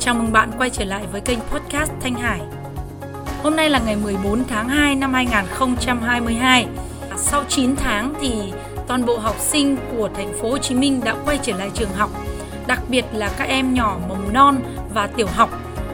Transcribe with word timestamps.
Chào 0.00 0.14
mừng 0.14 0.32
bạn 0.32 0.50
quay 0.58 0.70
trở 0.70 0.84
lại 0.84 1.06
với 1.12 1.20
kênh 1.20 1.38
podcast 1.40 1.92
Thanh 2.00 2.14
Hải. 2.14 2.40
Hôm 3.42 3.56
nay 3.56 3.70
là 3.70 3.80
ngày 3.86 3.96
14 3.96 4.44
tháng 4.48 4.68
2 4.68 4.94
năm 4.94 5.12
2022. 5.12 6.66
Sau 7.16 7.44
9 7.48 7.76
tháng 7.76 8.14
thì 8.20 8.32
toàn 8.88 9.06
bộ 9.06 9.18
học 9.18 9.36
sinh 9.38 9.76
của 9.96 10.08
thành 10.14 10.32
phố 10.40 10.50
Hồ 10.50 10.58
Chí 10.58 10.74
Minh 10.74 11.00
đã 11.04 11.14
quay 11.24 11.38
trở 11.42 11.56
lại 11.56 11.70
trường 11.74 11.92
học, 11.92 12.10
đặc 12.66 12.82
biệt 12.88 13.04
là 13.12 13.30
các 13.38 13.44
em 13.44 13.74
nhỏ 13.74 13.98
mầm 14.08 14.32
non 14.32 14.60
và 14.94 15.06
tiểu 15.06 15.26
học. 15.26 15.50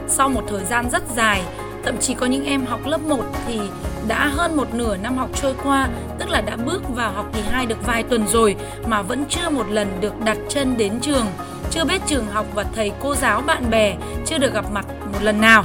Sau 0.07 0.29
một 0.29 0.43
thời 0.47 0.65
gian 0.65 0.89
rất 0.89 1.03
dài, 1.15 1.43
thậm 1.87 1.97
chí 1.97 2.13
có 2.13 2.25
những 2.25 2.45
em 2.45 2.65
học 2.65 2.79
lớp 2.85 3.01
1 3.01 3.17
thì 3.47 3.59
đã 4.07 4.27
hơn 4.27 4.57
một 4.57 4.73
nửa 4.73 4.97
năm 4.97 5.17
học 5.17 5.29
trôi 5.41 5.53
qua, 5.63 5.87
tức 6.19 6.29
là 6.29 6.41
đã 6.41 6.55
bước 6.55 6.95
vào 6.95 7.11
học 7.11 7.25
kỳ 7.33 7.41
2 7.51 7.65
được 7.65 7.85
vài 7.85 8.03
tuần 8.03 8.27
rồi 8.27 8.55
mà 8.87 9.01
vẫn 9.01 9.25
chưa 9.29 9.49
một 9.49 9.69
lần 9.69 9.87
được 10.01 10.13
đặt 10.25 10.37
chân 10.49 10.77
đến 10.77 10.99
trường, 11.01 11.25
chưa 11.71 11.85
biết 11.85 12.01
trường 12.07 12.25
học 12.31 12.45
và 12.53 12.65
thầy 12.75 12.91
cô 13.01 13.15
giáo 13.15 13.41
bạn 13.41 13.69
bè, 13.69 13.95
chưa 14.25 14.37
được 14.37 14.53
gặp 14.53 14.65
mặt 14.71 14.85
một 15.13 15.19
lần 15.21 15.41
nào. 15.41 15.63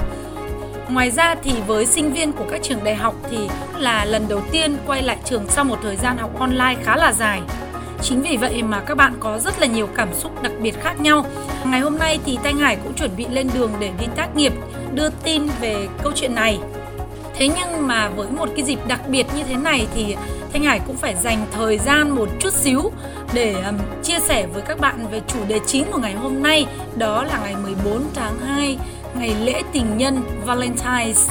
Ngoài 0.88 1.11
ra 1.11 1.34
thì 1.42 1.52
với 1.66 1.87
sinh 1.87 2.12
viên 2.12 2.33
của 2.33 2.45
các 2.50 2.62
trường 2.62 2.84
đại 2.84 2.95
học 2.95 3.14
thì 3.30 3.39
là 3.78 4.05
lần 4.05 4.28
đầu 4.28 4.41
tiên 4.50 4.77
quay 4.86 5.02
lại 5.02 5.19
trường 5.25 5.45
sau 5.48 5.64
một 5.64 5.78
thời 5.83 5.97
gian 5.97 6.19
học 6.19 6.39
online 6.39 6.77
khá 6.83 6.97
là 6.97 7.12
dài. 7.12 7.41
Chính 8.02 8.23
vì 8.23 8.36
vậy 8.36 8.62
mà 8.62 8.80
các 8.80 8.97
bạn 8.97 9.14
có 9.20 9.39
rất 9.39 9.61
là 9.61 9.66
nhiều 9.66 9.89
cảm 9.95 10.09
xúc 10.14 10.42
đặc 10.42 10.52
biệt 10.61 10.83
khác 10.83 11.00
nhau. 11.00 11.27
Ngày 11.64 11.80
hôm 11.80 11.98
nay 11.98 12.19
thì 12.25 12.39
Thanh 12.45 12.59
Hải 12.59 12.77
cũng 12.77 12.95
chuẩn 12.95 13.16
bị 13.16 13.27
lên 13.30 13.50
đường 13.55 13.73
để 13.78 13.91
đi 14.00 14.06
tác 14.16 14.36
nghiệp, 14.36 14.52
đưa 14.95 15.09
tin 15.09 15.42
về 15.60 15.88
câu 16.02 16.12
chuyện 16.14 16.34
này. 16.34 16.59
Thế 17.34 17.48
nhưng 17.48 17.87
mà 17.87 18.09
với 18.09 18.28
một 18.30 18.48
cái 18.56 18.64
dịp 18.64 18.78
đặc 18.88 19.00
biệt 19.09 19.27
như 19.37 19.42
thế 19.45 19.56
này 19.56 19.87
thì 19.95 20.16
Thanh 20.52 20.64
Hải 20.64 20.80
cũng 20.87 20.96
phải 20.96 21.16
dành 21.23 21.46
thời 21.52 21.78
gian 21.78 22.10
một 22.10 22.28
chút 22.41 22.52
xíu 22.52 22.92
để 23.34 23.52
um, 23.52 23.78
chia 24.02 24.19
sẻ 24.20 24.47
với 24.47 24.62
các 24.62 24.80
bạn 24.80 25.06
về 25.10 25.20
chủ 25.27 25.38
đề 25.48 25.60
chính 25.66 25.84
của 25.92 25.98
ngày 25.98 26.14
hôm 26.14 26.42
nay, 26.42 26.66
đó 26.97 27.25
là 27.25 27.39
ngày 27.42 27.55
14 27.62 28.02
tháng 28.14 28.39
2, 28.39 28.78
ngày 29.14 29.34
lễ 29.44 29.62
tình 29.72 29.98
nhân 29.98 30.22
Valentine's. 30.47 31.28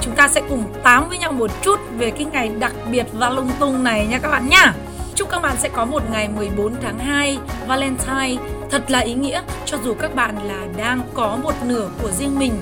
Chúng 0.00 0.14
ta 0.14 0.28
sẽ 0.28 0.42
cùng 0.48 0.64
tám 0.82 1.08
với 1.08 1.18
nhau 1.18 1.32
một 1.32 1.50
chút 1.62 1.80
về 1.98 2.10
cái 2.10 2.24
ngày 2.24 2.50
đặc 2.58 2.72
biệt 2.90 3.06
và 3.12 3.30
lung 3.30 3.50
tung 3.60 3.84
này 3.84 4.06
nha 4.06 4.18
các 4.18 4.30
bạn 4.30 4.48
nhá. 4.48 4.74
Chúc 5.14 5.30
các 5.30 5.42
bạn 5.42 5.56
sẽ 5.58 5.68
có 5.68 5.84
một 5.84 6.02
ngày 6.10 6.28
14 6.28 6.74
tháng 6.82 6.98
2 6.98 7.38
Valentine 7.66 8.42
thật 8.70 8.90
là 8.90 8.98
ý 8.98 9.14
nghĩa 9.14 9.42
cho 9.64 9.78
dù 9.84 9.94
các 9.94 10.14
bạn 10.14 10.36
là 10.48 10.66
đang 10.76 11.00
có 11.14 11.38
một 11.42 11.54
nửa 11.64 11.88
của 12.02 12.10
riêng 12.10 12.38
mình, 12.38 12.52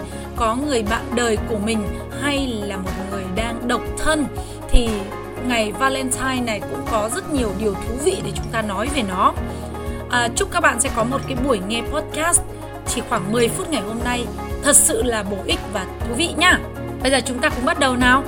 có 0.40 0.56
người 0.56 0.82
bạn 0.82 1.04
đời 1.14 1.38
của 1.48 1.58
mình 1.58 1.78
hay 2.22 2.46
là 2.66 2.76
một 2.76 2.90
người 3.10 3.24
đang 3.36 3.68
độc 3.68 3.80
thân 3.98 4.26
thì 4.68 4.88
ngày 5.46 5.72
Valentine 5.72 6.40
này 6.46 6.60
cũng 6.60 6.84
có 6.90 7.10
rất 7.14 7.32
nhiều 7.32 7.52
điều 7.58 7.74
thú 7.74 7.94
vị 8.04 8.16
để 8.24 8.30
chúng 8.34 8.46
ta 8.52 8.62
nói 8.62 8.88
về 8.94 9.02
nó. 9.08 9.32
À, 10.10 10.28
chúc 10.36 10.48
các 10.52 10.60
bạn 10.60 10.80
sẽ 10.80 10.90
có 10.96 11.04
một 11.04 11.18
cái 11.26 11.36
buổi 11.44 11.60
nghe 11.68 11.82
podcast 11.92 12.40
chỉ 12.86 13.02
khoảng 13.08 13.32
10 13.32 13.48
phút 13.48 13.70
ngày 13.70 13.82
hôm 13.82 13.98
nay 14.04 14.26
thật 14.62 14.76
sự 14.76 15.02
là 15.02 15.22
bổ 15.22 15.36
ích 15.46 15.60
và 15.72 15.86
thú 16.00 16.14
vị 16.16 16.28
nhá. 16.36 16.58
Bây 17.02 17.10
giờ 17.10 17.20
chúng 17.26 17.38
ta 17.38 17.48
cũng 17.48 17.64
bắt 17.64 17.78
đầu 17.78 17.96
nào. 17.96 18.22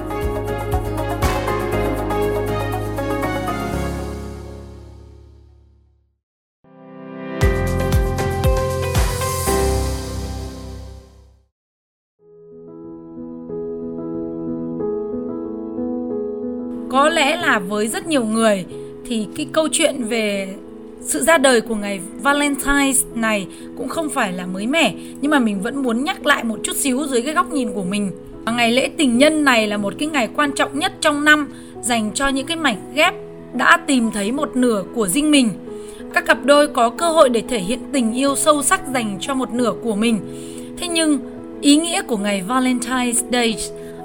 Có 16.93 17.09
lẽ 17.09 17.37
là 17.37 17.59
với 17.59 17.89
rất 17.89 18.07
nhiều 18.07 18.25
người, 18.25 18.65
thì 19.07 19.27
cái 19.37 19.47
câu 19.53 19.69
chuyện 19.73 20.05
về 20.05 20.55
sự 21.01 21.23
ra 21.23 21.39
đời 21.39 21.61
của 21.61 21.75
ngày 21.75 22.01
Valentine 22.23 22.93
này 23.15 23.47
cũng 23.79 23.89
không 23.89 24.09
phải 24.09 24.33
là 24.33 24.47
mới 24.47 24.67
mẻ, 24.67 24.95
nhưng 25.21 25.31
mà 25.31 25.39
mình 25.39 25.63
vẫn 25.63 25.83
muốn 25.83 26.05
nhắc 26.05 26.27
lại 26.27 26.45
một 26.45 26.59
chút 26.63 26.77
xíu 26.77 27.07
dưới 27.07 27.23
cái 27.23 27.35
góc 27.35 27.51
nhìn 27.51 27.73
của 27.73 27.85
mình. 27.85 28.11
Ngày 28.47 28.73
lễ 28.73 28.91
tình 28.97 29.19
nhân 29.19 29.45
này 29.45 29.67
là 29.67 29.77
một 29.77 29.95
cái 29.99 30.09
ngày 30.09 30.29
quan 30.37 30.53
trọng 30.53 30.79
nhất 30.79 30.93
trong 31.01 31.25
năm, 31.25 31.49
dành 31.83 32.11
cho 32.15 32.29
những 32.29 32.47
cái 32.47 32.57
mảnh 32.57 32.93
ghép 32.95 33.15
đã 33.55 33.77
tìm 33.87 34.11
thấy 34.11 34.33
một 34.33 34.57
nửa 34.57 34.85
của 34.95 35.09
riêng 35.09 35.31
mình. 35.31 35.49
Các 36.15 36.27
cặp 36.27 36.45
đôi 36.45 36.69
có 36.69 36.91
cơ 36.91 37.11
hội 37.11 37.29
để 37.29 37.43
thể 37.49 37.59
hiện 37.59 37.81
tình 37.93 38.13
yêu 38.13 38.37
sâu 38.37 38.63
sắc 38.63 38.81
dành 38.95 39.19
cho 39.21 39.35
một 39.35 39.53
nửa 39.53 39.73
của 39.83 39.95
mình. 39.95 40.21
Thế 40.77 40.89
nhưng, 40.89 41.19
ý 41.61 41.77
nghĩa 41.77 42.03
của 42.03 42.17
ngày 42.17 42.45
Valentine's 42.49 43.23
Day 43.33 43.57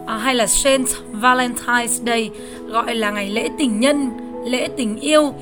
à, 0.08 0.18
hay 0.18 0.36
là 0.36 0.48
Saint 0.48 0.88
Valentine's 1.22 2.06
Day 2.06 2.30
gọi 2.68 2.96
là 2.96 3.12
ngày 3.12 3.30
lễ 3.30 3.50
tình 3.58 3.80
nhân, 3.80 4.12
lễ 4.46 4.68
tình 4.78 5.00
yêu 5.00 5.34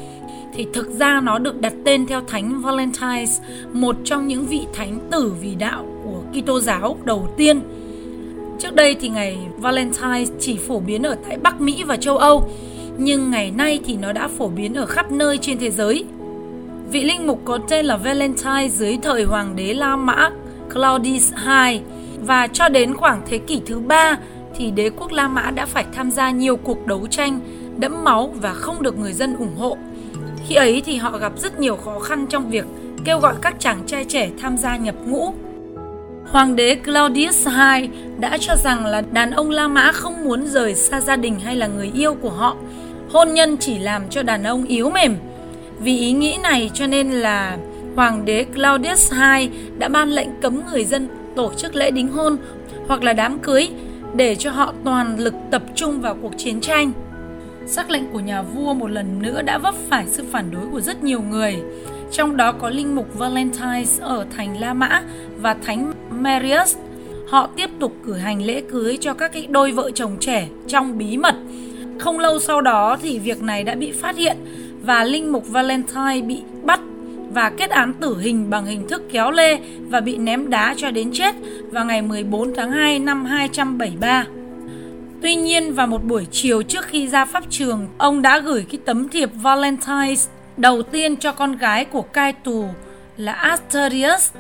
thì 0.56 0.68
thực 0.74 0.90
ra 1.00 1.22
nó 1.22 1.40
được 1.40 1.62
đặt 1.62 1.74
tên 1.86 2.06
theo 2.08 2.22
Thánh 2.28 2.62
Valentine, 2.62 3.26
một 3.74 3.96
trong 4.04 4.28
những 4.28 4.46
vị 4.46 4.62
thánh 4.74 5.00
tử 5.12 5.34
vì 5.42 5.56
đạo 5.56 5.86
của 6.04 6.22
Kitô 6.34 6.60
giáo 6.60 6.98
đầu 7.04 7.28
tiên. 7.38 7.62
Trước 8.60 8.76
đây 8.76 8.96
thì 9.02 9.10
ngày 9.10 9.38
Valentine 9.58 10.26
chỉ 10.40 10.58
phổ 10.68 10.80
biến 10.80 11.04
ở 11.04 11.16
tại 11.28 11.38
Bắc 11.38 11.62
Mỹ 11.62 11.84
và 11.84 11.98
châu 11.98 12.18
Âu, 12.18 12.50
nhưng 12.98 13.32
ngày 13.32 13.52
nay 13.52 13.80
thì 13.86 13.98
nó 13.98 14.14
đã 14.14 14.28
phổ 14.28 14.48
biến 14.48 14.74
ở 14.74 14.86
khắp 14.86 15.12
nơi 15.12 15.38
trên 15.38 15.60
thế 15.60 15.72
giới. 15.72 16.06
Vị 16.92 17.04
linh 17.04 17.28
mục 17.28 17.42
có 17.46 17.60
tên 17.70 17.86
là 17.86 17.98
Valentine 17.98 18.70
dưới 18.70 18.98
thời 19.02 19.24
hoàng 19.24 19.56
đế 19.56 19.74
La 19.74 19.96
Mã 19.96 20.30
Claudius 20.74 21.34
II 21.34 21.80
và 22.22 22.48
cho 22.48 22.70
đến 22.70 22.94
khoảng 22.94 23.22
thế 23.30 23.38
kỷ 23.38 23.62
thứ 23.66 23.80
ba 23.80 24.18
thì 24.58 24.72
đế 24.72 24.90
quốc 24.90 25.12
La 25.12 25.28
Mã 25.28 25.52
đã 25.52 25.66
phải 25.66 25.86
tham 25.94 26.12
gia 26.12 26.32
nhiều 26.32 26.56
cuộc 26.56 26.88
đấu 26.88 27.08
tranh, 27.08 27.40
đẫm 27.78 28.04
máu 28.04 28.34
và 28.42 28.54
không 28.54 28.84
được 28.84 28.98
người 28.98 29.14
dân 29.14 29.36
ủng 29.36 29.56
hộ. 29.58 29.78
Khi 30.48 30.56
ấy 30.56 30.82
thì 30.86 30.96
họ 30.96 31.18
gặp 31.18 31.32
rất 31.38 31.60
nhiều 31.60 31.76
khó 31.76 32.00
khăn 32.00 32.26
trong 32.30 32.50
việc 32.50 32.66
kêu 33.06 33.20
gọi 33.20 33.34
các 33.42 33.56
chàng 33.60 33.84
trai 33.88 34.06
trẻ 34.06 34.30
tham 34.42 34.58
gia 34.58 34.78
nhập 34.78 34.96
ngũ. 35.06 35.34
Hoàng 36.32 36.56
đế 36.56 36.76
Claudius 36.76 37.48
II 37.48 37.90
đã 38.20 38.38
cho 38.42 38.56
rằng 38.64 38.86
là 38.86 39.02
đàn 39.12 39.32
ông 39.32 39.50
La 39.50 39.68
Mã 39.68 39.92
không 39.92 40.24
muốn 40.24 40.48
rời 40.48 40.76
xa 40.76 41.02
gia 41.02 41.16
đình 41.16 41.40
hay 41.40 41.56
là 41.56 41.68
người 41.68 41.92
yêu 41.96 42.14
của 42.14 42.30
họ. 42.30 42.56
Hôn 43.12 43.34
nhân 43.34 43.58
chỉ 43.58 43.80
làm 43.80 44.10
cho 44.10 44.24
đàn 44.24 44.44
ông 44.44 44.66
yếu 44.66 44.90
mềm. 44.90 45.16
Vì 45.80 46.00
ý 46.00 46.12
nghĩ 46.12 46.38
này 46.44 46.72
cho 46.74 46.88
nên 46.88 47.12
là 47.12 47.58
Hoàng 47.96 48.26
đế 48.26 48.44
Claudius 48.44 49.12
II 49.12 49.50
đã 49.78 49.88
ban 49.88 50.10
lệnh 50.10 50.30
cấm 50.42 50.62
người 50.72 50.86
dân 50.86 51.08
tổ 51.36 51.52
chức 51.58 51.76
lễ 51.76 51.92
đính 51.92 52.08
hôn 52.08 52.38
hoặc 52.88 53.04
là 53.04 53.14
đám 53.14 53.40
cưới 53.40 53.70
để 54.16 54.36
cho 54.36 54.52
họ 54.52 54.74
toàn 54.84 55.20
lực 55.20 55.34
tập 55.52 55.62
trung 55.76 56.02
vào 56.02 56.18
cuộc 56.22 56.34
chiến 56.38 56.62
tranh. 56.62 56.92
Sắc 57.68 57.90
lệnh 57.90 58.12
của 58.12 58.20
nhà 58.20 58.42
vua 58.42 58.74
một 58.74 58.88
lần 58.88 59.22
nữa 59.22 59.42
đã 59.42 59.58
vấp 59.58 59.76
phải 59.90 60.06
sự 60.08 60.24
phản 60.32 60.52
đối 60.52 60.68
của 60.72 60.82
rất 60.82 61.04
nhiều 61.04 61.22
người, 61.22 61.56
trong 62.12 62.38
đó 62.38 62.52
có 62.52 62.70
linh 62.70 62.96
mục 62.96 63.18
Valentine 63.18 63.84
ở 64.00 64.26
thành 64.38 64.60
La 64.60 64.74
Mã 64.74 65.02
và 65.42 65.54
thánh 65.54 65.92
Marius. 66.10 66.78
Họ 67.28 67.50
tiếp 67.56 67.70
tục 67.80 67.94
cử 68.06 68.14
hành 68.14 68.42
lễ 68.42 68.62
cưới 68.72 68.98
cho 69.02 69.14
các 69.14 69.34
cái 69.34 69.48
đôi 69.50 69.72
vợ 69.72 69.92
chồng 69.92 70.18
trẻ 70.20 70.48
trong 70.68 70.98
bí 70.98 71.18
mật. 71.18 71.36
Không 72.00 72.20
lâu 72.20 72.40
sau 72.40 72.62
đó 72.62 72.98
thì 73.02 73.20
việc 73.20 73.42
này 73.42 73.64
đã 73.64 73.76
bị 73.76 73.92
phát 73.92 74.16
hiện 74.16 74.38
và 74.82 75.04
linh 75.04 75.32
mục 75.32 75.50
Valentine 75.50 76.22
bị 76.22 76.42
bắt 76.64 76.80
và 77.36 77.50
kết 77.58 77.70
án 77.70 77.94
tử 77.94 78.18
hình 78.20 78.50
bằng 78.50 78.66
hình 78.66 78.88
thức 78.88 79.02
kéo 79.12 79.32
lê 79.32 79.60
và 79.90 80.02
bị 80.02 80.18
ném 80.18 80.50
đá 80.50 80.76
cho 80.78 80.92
đến 80.92 81.10
chết 81.14 81.36
vào 81.72 81.86
ngày 81.86 82.02
14 82.02 82.54
tháng 82.56 82.72
2 82.72 83.00
năm 83.00 83.26
273. 83.26 84.26
Tuy 85.22 85.36
nhiên 85.36 85.74
vào 85.74 85.88
một 85.88 86.04
buổi 86.04 86.26
chiều 86.32 86.62
trước 86.62 86.86
khi 86.86 87.08
ra 87.08 87.26
pháp 87.26 87.44
trường, 87.50 87.88
ông 87.98 88.22
đã 88.22 88.40
gửi 88.40 88.66
cái 88.72 88.80
tấm 88.86 89.10
thiệp 89.10 89.30
Valentine 89.34 90.16
đầu 90.58 90.82
tiên 90.82 91.18
cho 91.18 91.32
con 91.32 91.58
gái 91.58 91.86
của 91.86 92.02
cai 92.02 92.34
tù 92.34 92.66
là 93.18 93.32
Asterius, 93.32 94.32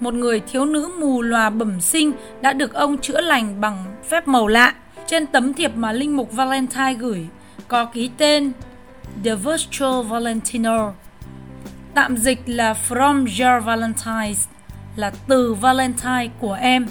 một 0.00 0.14
người 0.14 0.40
thiếu 0.52 0.64
nữ 0.64 0.90
mù 0.98 1.22
lòa 1.22 1.50
bẩm 1.50 1.80
sinh 1.80 2.12
đã 2.40 2.52
được 2.52 2.74
ông 2.74 2.98
chữa 2.98 3.20
lành 3.20 3.60
bằng 3.60 3.84
phép 4.08 4.28
màu 4.28 4.46
lạ. 4.46 4.74
Trên 5.06 5.26
tấm 5.26 5.54
thiệp 5.54 5.72
mà 5.76 5.92
linh 5.92 6.16
mục 6.16 6.32
Valentine 6.32 6.94
gửi 6.94 7.26
có 7.68 7.84
ký 7.84 8.10
tên 8.18 8.52
The 9.24 9.34
Virtual 9.34 10.06
Valentino 10.06 10.92
Tạm 11.94 12.16
dịch 12.16 12.42
là 12.46 12.74
From 12.88 13.18
Your 13.18 13.64
Valentine 13.64 14.34
là 14.96 15.12
từ 15.28 15.54
Valentine 15.54 16.28
của 16.38 16.52
em. 16.52 16.86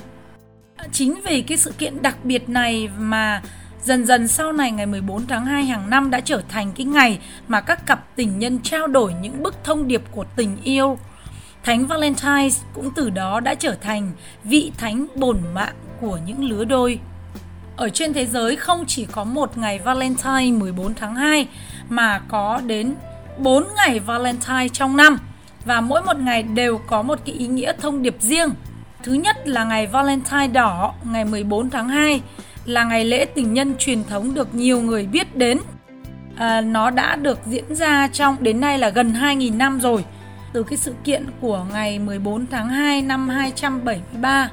Chính 0.92 1.22
vì 1.26 1.42
cái 1.42 1.58
sự 1.58 1.72
kiện 1.78 2.02
đặc 2.02 2.18
biệt 2.24 2.50
này 2.50 2.90
mà 2.98 3.42
dần 3.84 4.06
dần 4.06 4.28
sau 4.28 4.52
này 4.52 4.72
ngày 4.72 4.86
14 4.86 5.28
tháng 5.28 5.46
2 5.46 5.64
hàng 5.64 5.90
năm 5.90 6.10
đã 6.10 6.20
trở 6.20 6.42
thành 6.50 6.72
cái 6.72 6.86
ngày 6.86 7.20
mà 7.48 7.62
các 7.62 7.86
cặp 7.86 8.16
tình 8.16 8.40
nhân 8.40 8.60
trao 8.64 8.88
đổi 8.88 9.14
những 9.22 9.44
bức 9.44 9.64
thông 9.64 9.88
điệp 9.88 10.04
của 10.12 10.26
tình 10.36 10.58
yêu. 10.64 10.98
Thánh 11.64 11.88
Valentine 11.88 12.50
cũng 12.74 12.92
từ 12.96 13.10
đó 13.10 13.40
đã 13.40 13.56
trở 13.56 13.76
thành 13.82 14.12
vị 14.44 14.72
thánh 14.78 15.08
bổn 15.16 15.40
mạng 15.54 15.76
của 16.02 16.20
những 16.26 16.44
lứa 16.44 16.66
đôi. 16.66 17.00
Ở 17.78 17.90
trên 17.90 18.14
thế 18.14 18.26
giới 18.26 18.56
không 18.56 18.84
chỉ 18.88 19.06
có 19.06 19.24
một 19.24 19.58
ngày 19.58 19.80
Valentine 19.80 20.52
14 20.52 20.94
tháng 20.94 21.16
2 21.16 21.48
mà 21.90 22.20
có 22.20 22.62
đến 22.66 22.96
4 23.40 23.68
ngày 23.76 24.00
Valentine 24.00 24.68
trong 24.74 24.98
năm 24.98 25.18
và 25.66 25.82
mỗi 25.82 26.02
một 26.02 26.18
ngày 26.18 26.44
đều 26.44 26.78
có 26.88 27.02
một 27.02 27.20
cái 27.26 27.36
ý 27.36 27.48
nghĩa 27.48 27.74
thông 27.82 28.02
điệp 28.02 28.16
riêng. 28.20 28.50
Thứ 29.04 29.14
nhất 29.14 29.48
là 29.48 29.64
ngày 29.64 29.88
Valentine 29.88 30.48
đỏ, 30.48 30.94
ngày 31.12 31.26
14 31.26 31.70
tháng 31.70 31.90
2 31.90 32.22
là 32.66 32.84
ngày 32.84 33.06
lễ 33.06 33.26
tình 33.26 33.54
nhân 33.54 33.74
truyền 33.80 34.04
thống 34.04 34.34
được 34.34 34.56
nhiều 34.56 34.82
người 34.82 35.06
biết 35.06 35.36
đến. 35.36 35.60
À, 36.36 36.62
nó 36.62 36.90
đã 36.90 37.16
được 37.16 37.40
diễn 37.46 37.76
ra 37.76 38.08
trong 38.08 38.36
đến 38.40 38.60
nay 38.60 38.78
là 38.78 38.90
gần 38.90 39.14
2.000 39.14 39.58
năm 39.58 39.80
rồi. 39.80 40.06
từ 40.54 40.64
cái 40.64 40.78
sự 40.78 40.94
kiện 41.04 41.26
của 41.42 41.66
ngày 41.72 42.00
14 42.00 42.46
tháng 42.52 42.70
2 42.70 43.02
năm 43.02 43.30
273. 43.30 44.50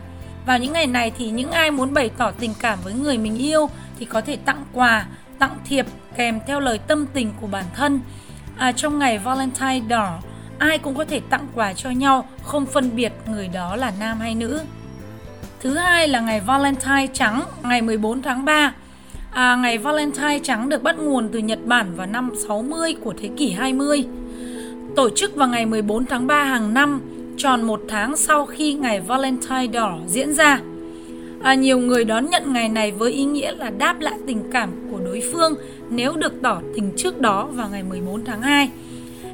Vào 0.47 0.59
những 0.59 0.73
ngày 0.73 0.87
này 0.87 1.13
thì 1.19 1.31
những 1.31 1.51
ai 1.51 1.71
muốn 1.71 1.95
bày 1.95 2.11
tỏ 2.17 2.31
tình 2.31 2.55
cảm 2.61 2.79
với 2.85 2.93
người 2.93 3.19
mình 3.19 3.37
yêu 3.37 3.71
thì 3.99 4.05
có 4.05 4.21
thể 4.21 4.37
tặng 4.37 4.65
quà, 4.73 5.07
tặng 5.39 5.59
thiệp 5.65 5.87
kèm 6.17 6.41
theo 6.47 6.61
lời 6.61 6.79
tâm 6.79 7.07
tình 7.15 7.33
của 7.41 7.47
bản 7.47 7.65
thân. 7.75 8.01
À, 8.57 8.73
trong 8.73 8.99
ngày 8.99 9.19
Valentine 9.19 9.81
đỏ, 9.89 10.19
ai 10.59 10.79
cũng 10.79 10.95
có 10.95 11.05
thể 11.05 11.21
tặng 11.31 11.47
quà 11.55 11.73
cho 11.73 11.91
nhau, 11.91 12.29
không 12.43 12.67
phân 12.67 12.97
biệt 12.97 13.13
người 13.31 13.49
đó 13.49 13.77
là 13.77 13.93
nam 14.01 14.19
hay 14.21 14.35
nữ. 14.35 14.61
Thứ 15.61 15.75
hai 15.75 16.09
là 16.09 16.21
ngày 16.21 16.41
Valentine 16.41 17.07
trắng, 17.13 17.43
ngày 17.63 17.83
14 17.83 18.23
tháng 18.23 18.45
3. 18.45 18.75
À, 19.31 19.57
ngày 19.57 19.79
Valentine 19.79 20.39
trắng 20.43 20.69
được 20.69 20.83
bắt 20.83 20.99
nguồn 20.99 21.29
từ 21.33 21.39
Nhật 21.39 21.59
Bản 21.65 21.95
vào 21.95 22.07
năm 22.07 22.31
60 22.49 22.97
của 23.05 23.15
thế 23.21 23.31
kỷ 23.37 23.51
20. 23.51 24.05
Tổ 24.97 25.11
chức 25.11 25.37
vào 25.37 25.49
ngày 25.49 25.67
14 25.67 26.07
tháng 26.07 26.27
3 26.27 26.45
hàng 26.45 26.75
năm, 26.75 27.01
tròn 27.37 27.63
một 27.63 27.81
tháng 27.89 28.17
sau 28.17 28.47
khi 28.47 28.75
ngày 28.75 29.01
Valentine 29.01 29.67
đỏ 29.67 29.99
diễn 30.07 30.35
ra. 30.35 30.61
À, 31.43 31.55
nhiều 31.55 31.79
người 31.79 32.05
đón 32.05 32.31
nhận 32.31 32.53
ngày 32.53 32.69
này 32.69 32.93
với 32.93 33.13
ý 33.13 33.25
nghĩa 33.25 33.53
là 33.53 33.71
đáp 33.71 34.01
lại 34.01 34.15
tình 34.27 34.51
cảm 34.53 34.71
của 34.91 34.99
đối 35.05 35.23
phương 35.33 35.55
nếu 35.91 36.17
được 36.17 36.43
tỏ 36.43 36.61
tình 36.75 36.93
trước 36.97 37.21
đó 37.21 37.49
vào 37.53 37.69
ngày 37.69 37.83
14 37.83 38.25
tháng 38.25 38.43
2. 38.43 38.71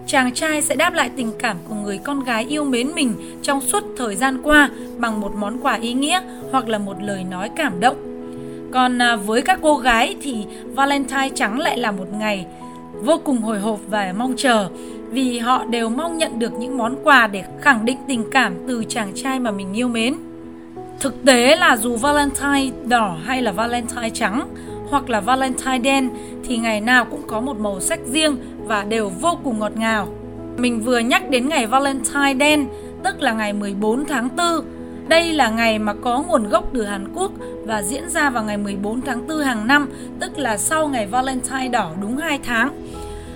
Chàng 0.07 0.35
trai 0.35 0.63
sẽ 0.63 0.77
đáp 0.77 0.93
lại 0.95 1.11
tình 1.17 1.33
cảm 1.39 1.57
của 1.69 1.75
người 1.75 1.99
con 1.99 2.25
gái 2.25 2.47
yêu 2.49 2.65
mến 2.65 2.93
mình 2.95 3.15
trong 3.43 3.61
suốt 3.61 3.85
thời 3.97 4.17
gian 4.17 4.43
qua 4.43 4.71
bằng 4.99 5.21
một 5.21 5.33
món 5.37 5.59
quà 5.59 5.75
ý 5.75 5.93
nghĩa 5.93 6.21
hoặc 6.51 6.69
là 6.69 6.79
một 6.79 7.03
lời 7.03 7.25
nói 7.25 7.51
cảm 7.57 7.81
động. 7.81 7.97
Còn 8.73 9.03
à, 9.03 9.17
với 9.17 9.43
các 9.43 9.59
cô 9.63 9.77
gái 9.77 10.17
thì 10.23 10.47
Valentine 10.65 11.31
trắng 11.35 11.61
lại 11.61 11.79
là 11.79 11.93
một 11.93 12.07
ngày 12.19 12.47
vô 13.03 13.21
cùng 13.25 13.39
hồi 13.39 13.61
hộp 13.61 13.81
và 13.89 14.15
mong 14.19 14.35
chờ, 14.37 14.69
vì 15.11 15.39
họ 15.39 15.65
đều 15.65 15.89
mong 15.89 16.19
nhận 16.19 16.39
được 16.39 16.53
những 16.53 16.79
món 16.79 16.97
quà 17.05 17.27
để 17.27 17.45
khẳng 17.61 17.85
định 17.85 17.99
tình 18.09 18.25
cảm 18.31 18.55
từ 18.69 18.85
chàng 18.89 19.13
trai 19.15 19.41
mà 19.41 19.51
mình 19.51 19.73
yêu 19.73 19.89
mến. 19.89 20.15
Thực 21.01 21.25
tế 21.25 21.57
là 21.57 21.77
dù 21.77 21.97
Valentine 21.97 22.71
đỏ 22.89 23.17
hay 23.25 23.43
là 23.43 23.53
Valentine 23.53 24.11
trắng 24.11 24.49
hoặc 24.93 25.11
là 25.11 25.21
Valentine 25.21 25.79
đen 25.79 26.11
thì 26.45 26.57
ngày 26.57 26.81
nào 26.81 27.05
cũng 27.05 27.23
có 27.27 27.41
một 27.41 27.61
màu 27.61 27.81
sắc 27.81 28.01
riêng 28.13 28.37
và 28.67 28.85
đều 28.85 29.09
vô 29.21 29.39
cùng 29.45 29.59
ngọt 29.59 29.77
ngào. 29.77 30.09
Mình 30.57 30.81
vừa 30.81 30.99
nhắc 30.99 31.31
đến 31.31 31.49
ngày 31.49 31.67
Valentine 31.67 32.35
đen, 32.35 32.67
tức 33.05 33.21
là 33.21 33.33
ngày 33.33 33.53
14 33.53 34.05
tháng 34.05 34.29
4. 34.37 34.47
Đây 35.09 35.33
là 35.33 35.51
ngày 35.51 35.79
mà 35.79 35.95
có 35.95 36.23
nguồn 36.23 36.49
gốc 36.49 36.71
từ 36.75 36.85
Hàn 36.85 37.09
Quốc 37.15 37.33
và 37.67 37.83
diễn 37.83 38.11
ra 38.11 38.31
vào 38.31 38.45
ngày 38.45 38.57
14 38.57 39.01
tháng 39.01 39.27
4 39.27 39.39
hàng 39.39 39.67
năm, 39.67 39.89
tức 40.21 40.39
là 40.39 40.57
sau 40.57 40.89
ngày 40.89 41.07
Valentine 41.07 41.69
đỏ 41.69 41.91
đúng 42.01 42.17
2 42.17 42.39
tháng. 42.45 42.75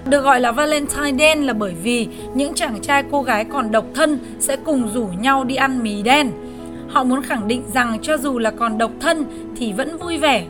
Được 0.09 0.21
gọi 0.21 0.41
là 0.41 0.53
Valentine 0.53 1.13
đen 1.13 1.47
là 1.47 1.53
bởi 1.53 1.75
vì 1.83 2.09
những 2.35 2.55
chàng 2.55 2.81
trai 2.83 3.05
cô 3.11 3.23
gái 3.23 3.45
còn 3.45 3.73
độc 3.73 3.85
thân 3.95 4.19
sẽ 4.39 4.57
cùng 4.57 4.89
rủ 4.95 5.07
nhau 5.07 5.45
đi 5.45 5.55
ăn 5.55 5.83
mì 5.83 6.03
đen. 6.03 6.31
Họ 6.89 7.05
muốn 7.05 7.23
khẳng 7.23 7.49
định 7.49 7.63
rằng 7.75 7.99
cho 8.03 8.17
dù 8.17 8.39
là 8.39 8.51
còn 8.51 8.79
độc 8.79 8.91
thân 9.01 9.25
thì 9.57 9.73
vẫn 9.73 9.97
vui 9.99 10.19
vẻ. 10.19 10.45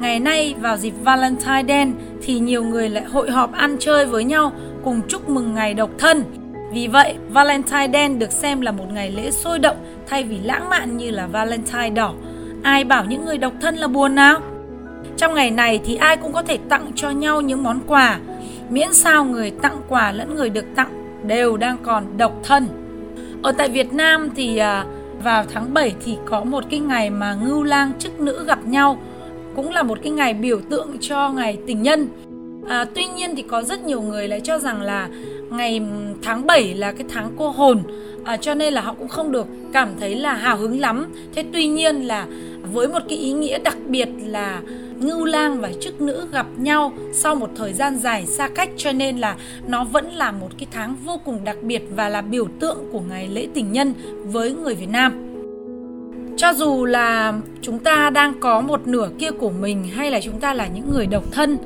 Ngày 0.00 0.20
nay 0.20 0.54
vào 0.60 0.76
dịp 0.76 0.94
Valentine 1.02 1.62
đen 1.62 1.94
thì 2.22 2.38
nhiều 2.38 2.64
người 2.64 2.88
lại 2.88 3.04
hội 3.04 3.30
họp 3.30 3.52
ăn 3.52 3.76
chơi 3.80 4.06
với 4.06 4.24
nhau 4.24 4.52
cùng 4.84 5.00
chúc 5.08 5.28
mừng 5.28 5.54
ngày 5.54 5.74
độc 5.74 5.90
thân. 5.98 6.24
Vì 6.72 6.86
vậy, 6.86 7.14
Valentine 7.28 7.86
đen 7.86 8.18
được 8.18 8.32
xem 8.32 8.60
là 8.60 8.72
một 8.72 8.84
ngày 8.92 9.10
lễ 9.10 9.30
sôi 9.30 9.58
động 9.58 9.76
thay 10.08 10.24
vì 10.24 10.38
lãng 10.38 10.68
mạn 10.68 10.96
như 10.96 11.10
là 11.10 11.26
Valentine 11.26 11.90
đỏ. 11.90 12.14
Ai 12.62 12.84
bảo 12.84 13.04
những 13.04 13.24
người 13.24 13.38
độc 13.38 13.52
thân 13.60 13.76
là 13.76 13.88
buồn 13.88 14.14
nào? 14.14 14.40
Trong 15.16 15.34
ngày 15.34 15.50
này 15.50 15.80
thì 15.84 15.96
ai 15.96 16.16
cũng 16.16 16.32
có 16.32 16.42
thể 16.42 16.58
tặng 16.68 16.90
cho 16.94 17.10
nhau 17.10 17.40
những 17.40 17.62
món 17.62 17.80
quà, 17.86 18.18
miễn 18.70 18.94
sao 18.94 19.24
người 19.24 19.50
tặng 19.50 19.76
quà 19.88 20.12
lẫn 20.12 20.34
người 20.34 20.50
được 20.50 20.64
tặng 20.76 21.22
đều 21.26 21.56
đang 21.56 21.76
còn 21.82 22.18
độc 22.18 22.32
thân. 22.42 22.68
Ở 23.42 23.52
tại 23.52 23.68
Việt 23.68 23.92
Nam 23.92 24.28
thì 24.36 24.56
à, 24.56 24.84
vào 25.24 25.44
tháng 25.54 25.74
7 25.74 25.94
thì 26.04 26.16
có 26.24 26.44
một 26.44 26.64
cái 26.70 26.80
ngày 26.80 27.10
mà 27.10 27.34
ngưu 27.34 27.62
lang 27.62 27.92
chức 27.98 28.20
nữ 28.20 28.44
gặp 28.46 28.64
nhau 28.64 28.98
cũng 29.56 29.70
là 29.70 29.82
một 29.82 29.98
cái 30.02 30.12
ngày 30.12 30.34
biểu 30.34 30.60
tượng 30.70 30.96
cho 31.00 31.30
ngày 31.30 31.58
tình 31.66 31.82
nhân. 31.82 32.08
À, 32.68 32.84
tuy 32.94 33.06
nhiên 33.06 33.36
thì 33.36 33.42
có 33.42 33.62
rất 33.62 33.84
nhiều 33.84 34.02
người 34.02 34.28
lại 34.28 34.40
cho 34.40 34.58
rằng 34.58 34.82
là 34.82 35.08
ngày 35.50 35.80
tháng 36.22 36.46
7 36.46 36.74
là 36.74 36.92
cái 36.92 37.06
tháng 37.08 37.30
cô 37.38 37.48
hồn 37.50 37.82
à, 38.24 38.36
cho 38.36 38.54
nên 38.54 38.74
là 38.74 38.80
họ 38.80 38.94
cũng 38.98 39.08
không 39.08 39.32
được 39.32 39.46
cảm 39.72 39.88
thấy 40.00 40.14
là 40.14 40.34
hào 40.34 40.56
hứng 40.56 40.80
lắm. 40.80 41.06
Thế 41.34 41.44
tuy 41.52 41.66
nhiên 41.66 41.96
là 41.96 42.26
với 42.72 42.88
một 42.88 43.02
cái 43.08 43.18
ý 43.18 43.32
nghĩa 43.32 43.58
đặc 43.58 43.76
biệt 43.88 44.08
là 44.26 44.60
ngưu 45.00 45.24
lang 45.24 45.60
và 45.60 45.70
chức 45.80 46.00
nữ 46.00 46.28
gặp 46.32 46.46
nhau 46.56 46.92
sau 47.12 47.34
một 47.34 47.50
thời 47.56 47.72
gian 47.72 47.98
dài 47.98 48.26
xa 48.26 48.48
cách 48.48 48.70
cho 48.76 48.92
nên 48.92 49.18
là 49.18 49.36
nó 49.68 49.84
vẫn 49.84 50.10
là 50.10 50.32
một 50.32 50.48
cái 50.58 50.66
tháng 50.70 50.96
vô 51.04 51.20
cùng 51.24 51.44
đặc 51.44 51.56
biệt 51.62 51.82
và 51.96 52.08
là 52.08 52.22
biểu 52.22 52.48
tượng 52.60 52.78
của 52.92 53.00
ngày 53.00 53.28
lễ 53.28 53.48
tình 53.54 53.72
nhân 53.72 53.94
với 54.24 54.52
người 54.52 54.74
Việt 54.74 54.88
Nam 54.88 55.25
cho 56.36 56.52
dù 56.52 56.84
là 56.84 57.34
chúng 57.62 57.78
ta 57.78 58.10
đang 58.10 58.40
có 58.40 58.60
một 58.60 58.86
nửa 58.86 59.08
kia 59.18 59.30
của 59.30 59.50
mình 59.50 59.88
hay 59.88 60.10
là 60.10 60.20
chúng 60.20 60.40
ta 60.40 60.54
là 60.54 60.66
những 60.66 60.90
người 60.92 61.06
độc 61.06 61.24
thân 61.32 61.58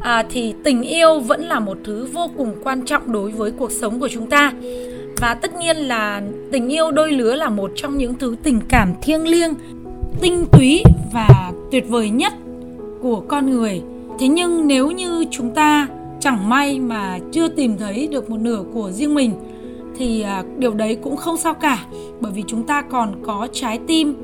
à, 0.00 0.24
thì 0.30 0.54
tình 0.64 0.82
yêu 0.82 1.20
vẫn 1.20 1.42
là 1.42 1.60
một 1.60 1.78
thứ 1.84 2.08
vô 2.12 2.30
cùng 2.36 2.54
quan 2.64 2.82
trọng 2.82 3.12
đối 3.12 3.30
với 3.30 3.50
cuộc 3.50 3.72
sống 3.72 4.00
của 4.00 4.08
chúng 4.08 4.30
ta. 4.30 4.52
Và 5.20 5.34
tất 5.34 5.54
nhiên 5.54 5.76
là 5.76 6.22
tình 6.52 6.68
yêu 6.68 6.90
đôi 6.90 7.12
lứa 7.12 7.34
là 7.34 7.48
một 7.48 7.70
trong 7.74 7.98
những 7.98 8.14
thứ 8.14 8.36
tình 8.42 8.60
cảm 8.68 8.94
thiêng 9.02 9.28
liêng 9.28 9.54
tinh 10.20 10.46
túy 10.52 10.82
và 11.12 11.52
tuyệt 11.72 11.88
vời 11.88 12.10
nhất 12.10 12.32
của 13.02 13.20
con 13.28 13.50
người. 13.50 13.82
Thế 14.18 14.28
nhưng 14.28 14.66
nếu 14.66 14.90
như 14.90 15.24
chúng 15.30 15.50
ta 15.50 15.88
chẳng 16.20 16.48
may 16.48 16.80
mà 16.80 17.18
chưa 17.32 17.48
tìm 17.48 17.76
thấy 17.78 18.06
được 18.06 18.30
một 18.30 18.40
nửa 18.40 18.64
của 18.74 18.90
riêng 18.90 19.14
mình 19.14 19.32
thì 19.96 20.22
à, 20.22 20.44
điều 20.58 20.74
đấy 20.74 20.96
cũng 21.02 21.16
không 21.16 21.36
sao 21.36 21.54
cả 21.54 21.84
bởi 22.20 22.32
vì 22.32 22.44
chúng 22.46 22.62
ta 22.62 22.82
còn 22.82 23.14
có 23.26 23.48
trái 23.52 23.78
tim 23.86 24.14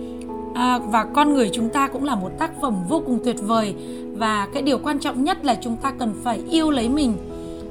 à, 0.55 0.79
và 0.79 1.05
con 1.05 1.35
người 1.35 1.51
chúng 1.53 1.69
ta 1.69 1.89
cũng 1.89 2.05
là 2.05 2.15
một 2.15 2.31
tác 2.39 2.51
phẩm 2.63 2.75
vô 2.89 3.03
cùng 3.07 3.19
tuyệt 3.25 3.37
vời. 3.41 3.75
Và 4.15 4.49
cái 4.55 4.63
điều 4.63 4.79
quan 4.79 4.99
trọng 4.99 5.25
nhất 5.25 5.45
là 5.45 5.59
chúng 5.63 5.77
ta 5.77 5.93
cần 5.99 6.15
phải 6.23 6.43
yêu 6.51 6.71
lấy 6.71 6.89
mình. 6.89 7.13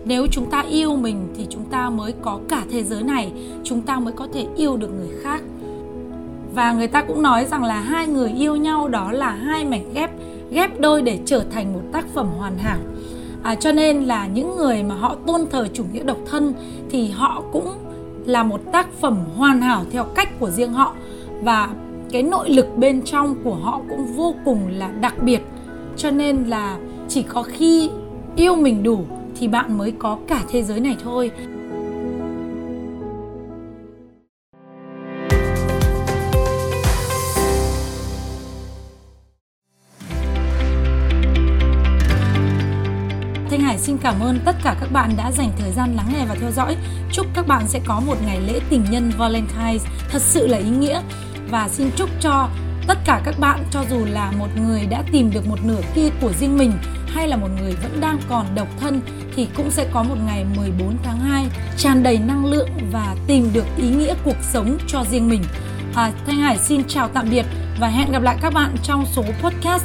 Nếu 0.06 0.28
chúng 0.31 0.50
ta 0.50 0.62
yêu 0.62 0.96
mình 0.96 1.28
thì 1.38 1.48
chúng 1.50 1.66
ta 1.66 1.90
mới 1.90 2.13
có 2.22 2.40
cả 2.50 2.63
thế 2.72 2.84
giới 2.84 3.04
này 3.04 3.31
chúng 3.63 3.81
ta 3.81 4.00
mới 4.00 4.13
có 4.13 4.28
thể 4.34 4.46
yêu 4.57 4.78
được 4.78 4.90
người 4.98 5.10
khác. 5.22 5.42
Và 6.56 6.72
người 6.72 6.88
ta 6.88 7.01
cũng 7.01 7.22
nói 7.22 7.46
rằng 7.46 7.63
là 7.63 7.81
hai 7.81 8.07
người 8.07 8.31
yêu 8.38 8.56
nhau 8.56 8.88
đó 8.88 9.12
là 9.12 9.31
hai 9.31 9.66
mảnh 9.66 9.94
ghép 9.94 10.12
ghép 10.51 10.80
đôi 10.80 11.01
để 11.01 11.19
trở 11.25 11.44
thành 11.51 11.74
một 11.74 11.81
tác 11.92 12.06
phẩm 12.13 12.28
hoàn 12.38 12.57
hảo. 12.57 12.78
À, 13.44 13.56
cho 13.56 13.72
nên 13.72 14.04
là 14.04 14.28
những 14.28 14.56
người 14.56 14.84
mà 14.84 14.96
họ 14.96 15.16
tôn 15.28 15.42
thờ 15.51 15.68
chủ 15.74 15.84
nghĩa 15.94 16.04
độc 16.04 16.18
thân 16.25 16.54
thì 16.90 17.10
họ 17.10 17.44
cũng 17.51 17.74
là 18.25 18.44
một 18.44 18.62
tác 18.72 18.88
phẩm 19.01 19.17
hoàn 19.36 19.62
hảo 19.62 19.86
theo 19.91 20.03
cách 20.03 20.39
của 20.39 20.50
riêng 20.50 20.74
họ. 20.74 20.94
Và 21.41 21.70
cái 22.12 22.24
nội 22.24 22.50
lực 22.50 22.77
bên 22.77 23.01
trong 23.01 23.36
của 23.44 23.55
họ 23.55 23.82
cũng 23.89 24.05
vô 24.05 24.36
cùng 24.46 24.60
là 24.72 24.88
đặc 24.88 25.24
biệt. 25.24 25.41
Cho 25.98 26.12
nên 26.12 26.44
là 26.44 26.77
chỉ 27.08 27.24
có 27.24 27.44
khi 27.44 27.89
yêu 28.36 28.55
mình 28.55 28.84
đủ 28.84 29.03
thì 29.39 29.48
bạn 29.48 29.77
mới 29.77 29.94
có 30.00 30.17
cả 30.27 30.44
thế 30.50 30.63
giới 30.63 30.79
này 30.79 30.96
thôi. 31.03 31.32
Xin 43.79 43.98
cảm 43.98 44.19
ơn 44.19 44.39
tất 44.45 44.55
cả 44.63 44.75
các 44.79 44.91
bạn 44.91 45.13
đã 45.17 45.31
dành 45.31 45.51
thời 45.59 45.71
gian 45.71 45.95
lắng 45.95 46.07
nghe 46.13 46.25
và 46.25 46.36
theo 46.36 46.51
dõi. 46.51 46.75
Chúc 47.12 47.25
các 47.33 47.48
bạn 47.48 47.67
sẽ 47.67 47.79
có 47.86 48.00
một 48.00 48.15
ngày 48.25 48.41
lễ 48.41 48.59
tình 48.69 48.86
nhân 48.89 49.12
Valentine's 49.17 49.79
thật 50.12 50.21
sự 50.21 50.48
là 50.48 50.57
ý 50.57 50.69
nghĩa 50.69 51.01
và 51.50 51.69
xin 51.69 51.89
chúc 51.95 52.09
cho 52.21 52.50
tất 52.88 52.98
cả 53.05 53.21
các 53.25 53.39
bạn 53.39 53.63
cho 53.71 53.83
dù 53.89 54.05
là 54.05 54.31
một 54.31 54.48
người 54.55 54.86
đã 54.86 55.03
tìm 55.12 55.31
được 55.31 55.48
một 55.48 55.59
nửa 55.63 55.81
kia 55.95 56.09
của 56.21 56.31
riêng 56.39 56.57
mình 56.57 56.71
hay 57.07 57.27
là 57.27 57.38
một 57.38 57.48
người 57.62 57.74
vẫn 57.74 58.01
đang 58.01 58.19
còn 58.29 58.45
độc 58.55 58.67
thân 58.79 59.01
thì 59.36 59.48
cũng 59.55 59.71
sẽ 59.71 59.88
có 59.93 60.03
một 60.03 60.15
ngày 60.25 60.45
14 60.57 60.98
tháng 61.03 61.19
2 61.19 61.45
tràn 61.77 62.03
đầy 62.03 62.17
năng 62.17 62.45
lượng 62.45 62.69
và 62.91 63.15
tìm 63.27 63.50
được 63.53 63.65
ý 63.77 63.89
nghĩa 63.89 64.15
cuộc 64.24 64.38
sống 64.41 64.77
cho 64.88 65.03
riêng 65.12 65.29
mình. 65.29 65.43
À, 65.95 66.12
Thanh 66.25 66.39
Hải 66.39 66.57
xin 66.57 66.83
chào 66.88 67.07
tạm 67.07 67.29
biệt 67.31 67.45
và 67.79 67.88
hẹn 67.88 68.12
gặp 68.12 68.21
lại 68.21 68.38
các 68.41 68.53
bạn 68.53 68.75
trong 68.83 69.05
số 69.05 69.24
podcast 69.41 69.83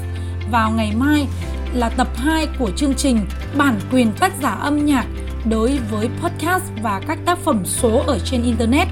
vào 0.50 0.70
ngày 0.70 0.92
mai 0.96 1.26
là 1.74 1.88
tập 1.88 2.08
2 2.16 2.48
của 2.58 2.70
chương 2.76 2.94
trình 2.94 3.20
Bản 3.56 3.80
quyền 3.92 4.12
tác 4.12 4.32
giả 4.42 4.50
âm 4.50 4.86
nhạc 4.86 5.06
đối 5.50 5.78
với 5.90 6.08
podcast 6.22 6.64
và 6.82 7.00
các 7.08 7.18
tác 7.26 7.38
phẩm 7.38 7.62
số 7.64 8.04
ở 8.06 8.18
trên 8.24 8.42
Internet. 8.42 8.88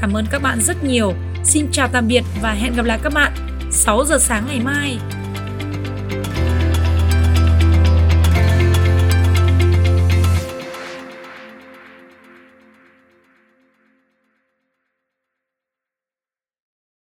Cảm 0.00 0.12
ơn 0.12 0.24
các 0.30 0.42
bạn 0.42 0.60
rất 0.60 0.84
nhiều. 0.84 1.12
Xin 1.44 1.66
chào 1.72 1.88
tạm 1.92 2.08
biệt 2.08 2.22
và 2.42 2.52
hẹn 2.52 2.76
gặp 2.76 2.84
lại 2.86 2.98
các 3.02 3.12
bạn 3.14 3.32
6 3.70 4.04
giờ 4.04 4.18
sáng 4.20 4.44
ngày 4.46 4.60
mai. 4.64 4.98